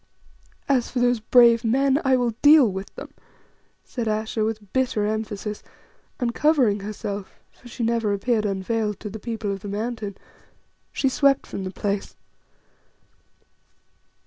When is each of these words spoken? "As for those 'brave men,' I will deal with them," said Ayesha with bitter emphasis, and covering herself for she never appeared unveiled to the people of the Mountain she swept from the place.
"As 0.67 0.89
for 0.89 0.97
those 0.97 1.19
'brave 1.19 1.63
men,' 1.63 2.01
I 2.03 2.15
will 2.15 2.31
deal 2.41 2.67
with 2.71 2.87
them," 2.95 3.13
said 3.83 4.07
Ayesha 4.07 4.43
with 4.43 4.73
bitter 4.73 5.05
emphasis, 5.05 5.61
and 6.19 6.33
covering 6.33 6.79
herself 6.79 7.39
for 7.51 7.67
she 7.67 7.83
never 7.83 8.11
appeared 8.11 8.43
unveiled 8.47 8.99
to 9.01 9.11
the 9.11 9.19
people 9.19 9.51
of 9.51 9.59
the 9.59 9.67
Mountain 9.67 10.17
she 10.91 11.07
swept 11.07 11.45
from 11.45 11.65
the 11.65 11.69
place. 11.71 12.15